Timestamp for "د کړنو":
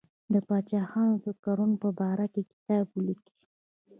1.25-1.75